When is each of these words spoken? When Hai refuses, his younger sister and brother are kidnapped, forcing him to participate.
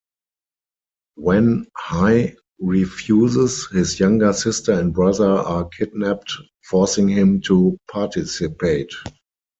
When 1.13 1.67
Hai 1.77 2.33
refuses, 2.57 3.67
his 3.67 3.99
younger 3.99 4.33
sister 4.33 4.71
and 4.71 4.95
brother 4.95 5.29
are 5.29 5.65
kidnapped, 5.77 6.33
forcing 6.67 7.07
him 7.07 7.39
to 7.41 7.77
participate. 7.87 8.89